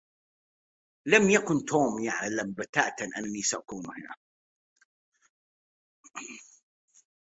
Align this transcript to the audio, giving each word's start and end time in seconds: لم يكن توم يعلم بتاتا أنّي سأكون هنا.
لم 1.07 1.29
يكن 1.29 1.65
توم 1.65 1.99
يعلم 2.03 2.51
بتاتا 2.51 3.05
أنّي 3.17 3.41
سأكون 3.41 3.85
هنا. 3.85 4.15